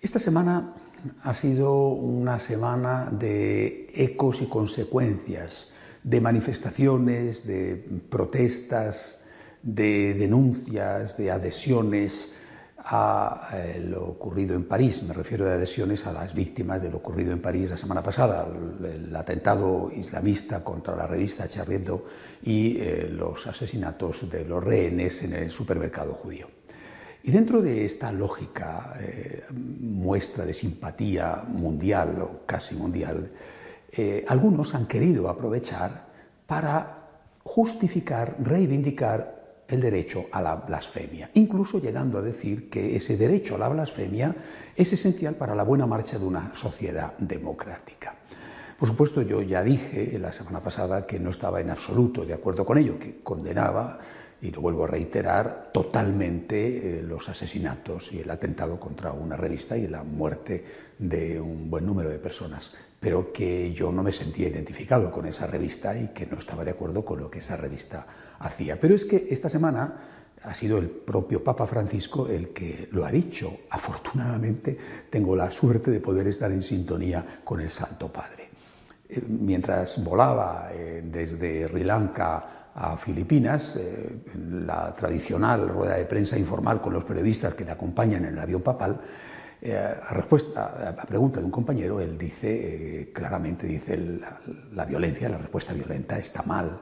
[0.00, 0.74] Esta semana
[1.22, 5.72] ha sido una semana de ecos y consecuencias,
[6.04, 9.18] de manifestaciones, de protestas,
[9.60, 12.32] de denuncias, de adhesiones
[12.76, 15.02] a eh, lo ocurrido en París.
[15.02, 18.46] Me refiero de adhesiones a las víctimas de lo ocurrido en París la semana pasada,
[18.84, 21.82] el, atentado islamista contra la revista Charlie
[22.44, 26.57] y eh, los asesinatos de los rehenes en el supermercado judío.
[27.22, 33.30] Y dentro de esta lógica eh, muestra de simpatía mundial o casi mundial,
[33.92, 36.06] eh, algunos han querido aprovechar
[36.46, 37.08] para
[37.42, 43.58] justificar, reivindicar el derecho a la blasfemia, incluso llegando a decir que ese derecho a
[43.58, 44.34] la blasfemia
[44.74, 48.14] es esencial para la buena marcha de una sociedad democrática.
[48.78, 52.64] Por supuesto, yo ya dije la semana pasada que no estaba en absoluto de acuerdo
[52.64, 53.98] con ello, que condenaba
[54.40, 59.76] y lo vuelvo a reiterar, totalmente eh, los asesinatos y el atentado contra una revista
[59.76, 60.64] y la muerte
[60.98, 65.46] de un buen número de personas, pero que yo no me sentía identificado con esa
[65.46, 68.06] revista y que no estaba de acuerdo con lo que esa revista
[68.38, 68.80] hacía.
[68.80, 73.10] Pero es que esta semana ha sido el propio Papa Francisco el que lo ha
[73.10, 73.60] dicho.
[73.70, 74.76] Afortunadamente
[75.10, 78.48] tengo la suerte de poder estar en sintonía con el Santo Padre.
[79.08, 84.20] Eh, mientras volaba eh, desde Sri Lanka a Filipinas, eh,
[84.64, 88.62] la tradicional rueda de prensa informal con los periodistas que le acompañan en el avión
[88.62, 89.00] papal,
[89.60, 93.98] eh, a, respuesta, a pregunta de un compañero, él dice eh, claramente, dice,
[94.72, 96.78] la, violencia, la respuesta violenta está mal.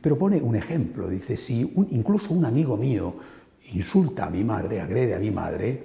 [0.00, 3.16] Pero pone un ejemplo, dice, si incluso un amigo mío
[3.72, 5.82] insulta a mi madre, agrede a mi madre,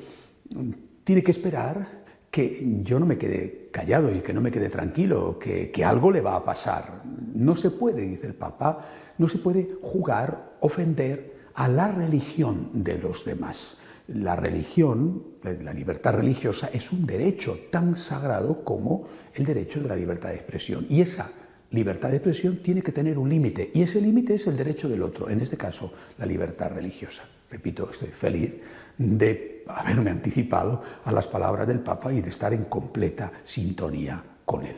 [1.04, 5.40] tiene que esperar que yo no me quede callado y que no me quede tranquilo,
[5.40, 7.02] que, que algo le va a pasar.
[7.38, 8.86] No se puede, dice el Papa,
[9.20, 13.80] no se puede jugar, ofender a la religión de los demás.
[14.08, 19.96] La religión, la libertad religiosa, es un derecho tan sagrado como el derecho de la
[19.96, 20.88] libertad de expresión.
[20.90, 21.30] Y esa
[21.72, 25.04] libertad de expresión tiene que tener un límite, y ese límite es el derecho del
[25.04, 27.24] otro, en este caso, la libertad religiosa.
[27.52, 28.56] Repito, estoy feliz
[28.98, 34.66] de haberme anticipado a las palabras del Papa y de estar en completa sintonía con
[34.66, 34.78] él.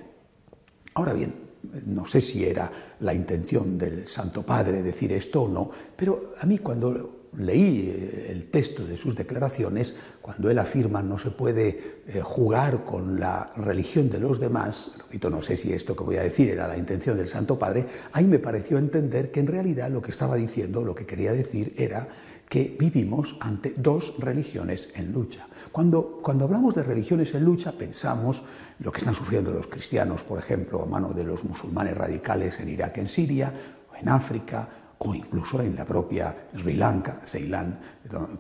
[0.96, 1.49] Ahora bien,
[1.86, 6.46] no sé si era la intención del Santo Padre decir esto o no, pero a
[6.46, 12.02] mí cuando leí eh, el texto de sus declaraciones, cuando él afirma no se puede
[12.08, 16.18] eh, jugar con la religión de los demás, repito, no sé si esto que voy
[16.18, 19.90] a decir era la intención del Santo Padre, ahí me pareció entender que en realidad
[19.90, 22.08] lo que estaba diciendo, lo que quería decir era
[22.50, 25.48] que vivimos ante dos religiones en lucha.
[25.72, 28.42] Cuando, cuando hablamos de religiones en lucha, pensamos
[28.80, 32.70] lo que están sufriendo los cristianos, por ejemplo, a mano de los musulmanes radicales en
[32.70, 33.54] Irak, en Siria,
[33.92, 34.68] o en África,
[34.98, 37.80] o incluso en la propia Sri Lanka, Ceilán,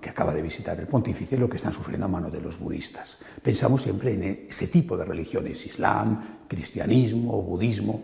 [0.02, 3.18] que acaba de visitar el pontífice, lo que están sufriendo a mano de los budistas.
[3.42, 8.04] Pensamos siempre en ese tipo de religiones, islam, cristianismo, budismo.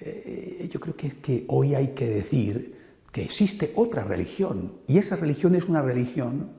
[0.00, 2.75] Eh, yo creo que, que hoy hay que decir
[3.16, 6.50] que existe otra religión, y esa religión es una religión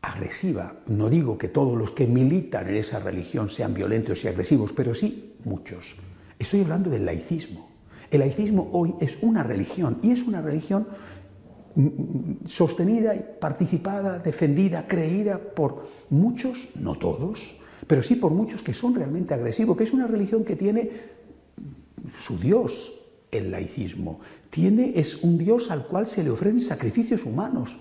[0.00, 0.76] agresiva.
[0.86, 4.94] No digo que todos los que militan en esa religión sean violentos y agresivos, pero
[4.94, 5.94] sí muchos.
[6.38, 7.68] Estoy hablando del laicismo.
[8.10, 10.88] El laicismo hoy es una religión y es una religión
[11.74, 18.72] mm, mm, sostenida, participada, defendida, creída por muchos, no todos, pero sí por muchos que
[18.72, 20.88] son realmente agresivos, que es una religión que tiene
[22.18, 23.03] su Dios,
[23.36, 24.20] el laicismo.
[24.50, 27.76] Tiene, es un Dios al cual se le ofrecen sacrificios humanos.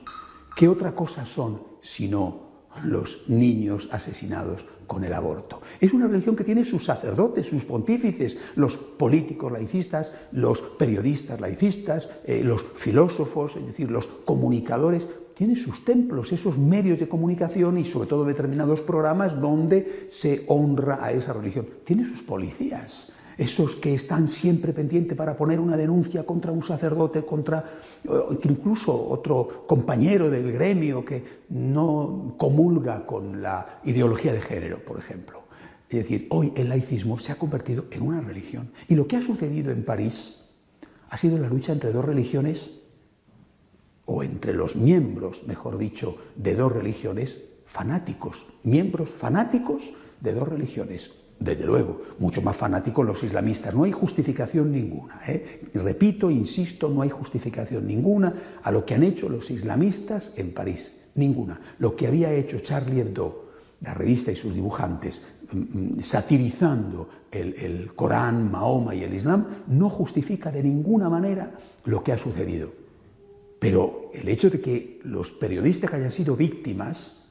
[0.55, 2.53] ¿Qué otra cosa son sino
[2.83, 5.61] los niños asesinados con el aborto?
[5.79, 12.09] Es una religión que tiene sus sacerdotes, sus pontífices, los políticos laicistas, los periodistas laicistas,
[12.25, 17.85] eh, los filósofos, es decir, los comunicadores, tiene sus templos, esos medios de comunicación y
[17.85, 21.67] sobre todo determinados programas donde se honra a esa religión.
[21.83, 27.23] Tiene sus policías, esos que están siempre pendientes para poner una denuncia contra un sacerdote,
[27.23, 27.79] contra
[28.43, 35.43] incluso otro compañero del gremio que no comulga con la ideología de género, por ejemplo.
[35.89, 38.71] Es decir, hoy el laicismo se ha convertido en una religión.
[38.87, 40.49] Y lo que ha sucedido en París
[41.09, 42.79] ha sido la lucha entre dos religiones,
[44.05, 51.11] o entre los miembros, mejor dicho, de dos religiones fanáticos, miembros fanáticos de dos religiones,
[51.43, 53.75] desde luego, mucho más fanáticos los islamistas.
[53.75, 55.19] No hay justificación ninguna.
[55.27, 55.61] ¿eh?
[55.73, 60.93] repito, insisto, no hay justificación ninguna a lo que han hecho los islamistas en París.
[61.15, 61.59] Ninguna.
[61.79, 63.49] Lo que había hecho Charlie Hebdo,
[63.81, 69.45] la revista y sus dibujantes, mm, mm, satirizando el, el Corán, Mahoma y el Islam,
[69.67, 71.51] no justifica de ninguna manera
[71.85, 72.71] lo que ha sucedido.
[73.59, 77.22] Pero el hecho de que los periodistas hayan sido víctimas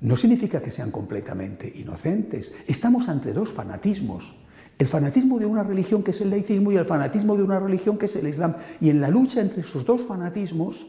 [0.00, 2.52] no significa que sean completamente inocentes.
[2.66, 4.34] Estamos ante dos fanatismos.
[4.78, 7.98] El fanatismo de una religión que es el laicismo y el fanatismo de una religión
[7.98, 8.54] que es el islam.
[8.80, 10.86] Y en la lucha entre esos dos fanatismos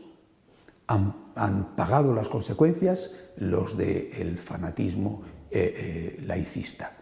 [0.87, 6.93] han, pagado las consecuencias los del fanatismo eh, eh, laicista.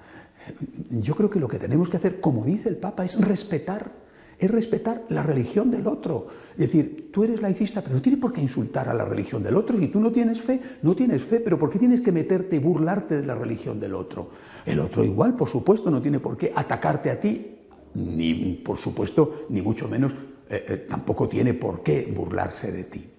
[0.90, 3.92] Yo creo que lo que tenemos que hacer, como dice el Papa, es respetar
[4.40, 6.28] es respetar la religión del otro.
[6.54, 9.58] Es decir, tú eres laicista, pero no tienes por qué insultar a la religión del
[9.58, 9.78] otro.
[9.78, 12.60] Si tú no tienes fe, no tienes fe, pero ¿por qué tienes que meterte y
[12.60, 14.30] burlarte de la religión del otro?
[14.66, 17.58] El otro igual, por supuesto, no tiene por qué atacarte a ti,
[17.96, 20.14] ni por supuesto, ni mucho menos,
[20.50, 23.10] eh, eh, tampoco tiene por qué burlarse de ti.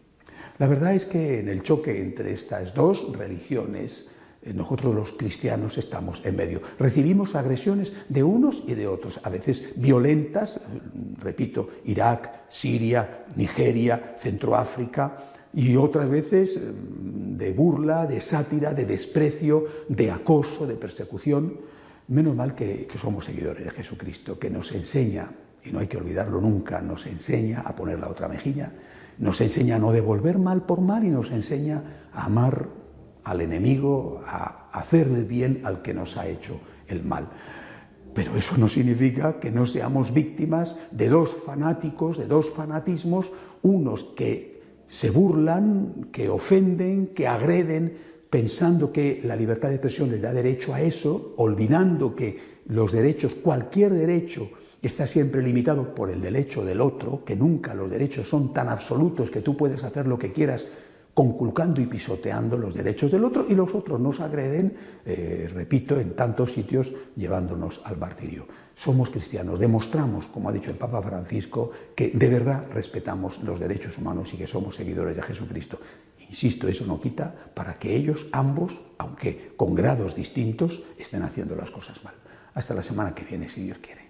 [0.58, 4.10] La verdad es que en el choque entre estas dos religiones,
[4.42, 6.62] nosotros los cristianos estamos en medio.
[6.78, 10.60] Recibimos agresiones de unos y de otros, a veces violentas, eh,
[11.20, 15.16] repito, Irak, Siria, Nigeria, Centroáfrica,
[15.52, 21.58] y otras veces eh, de burla, de sátira, de desprecio, de acoso, de persecución.
[22.08, 25.30] Menos mal que, que somos seguidores de Jesucristo, que nos enseña,
[25.62, 28.72] y no hay que olvidarlo nunca, nos enseña a poner la otra mejilla,
[29.18, 32.79] nos enseña a no devolver mal por mal y nos enseña a amar
[33.30, 37.28] al enemigo, a hacerle bien al que nos ha hecho el mal.
[38.12, 43.30] Pero eso no significa que no seamos víctimas de dos fanáticos, de dos fanatismos,
[43.62, 47.96] unos que se burlan, que ofenden, que agreden,
[48.28, 53.36] pensando que la libertad de expresión les da derecho a eso, olvidando que los derechos,
[53.36, 54.50] cualquier derecho,
[54.82, 59.30] está siempre limitado por el derecho del otro, que nunca los derechos son tan absolutos
[59.30, 60.66] que tú puedes hacer lo que quieras
[61.20, 64.74] conculcando y pisoteando los derechos del otro y los otros nos agreden,
[65.04, 68.46] eh, repito, en tantos sitios llevándonos al martirio.
[68.74, 73.98] Somos cristianos, demostramos, como ha dicho el Papa Francisco, que de verdad respetamos los derechos
[73.98, 75.78] humanos y que somos seguidores de Jesucristo.
[76.26, 81.70] Insisto, eso no quita para que ellos, ambos, aunque con grados distintos, estén haciendo las
[81.70, 82.14] cosas mal.
[82.54, 84.09] Hasta la semana que viene, si Dios quiere.